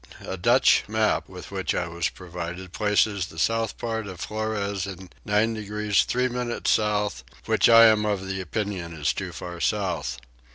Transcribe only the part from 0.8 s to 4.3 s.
map with which I was provided places the south part of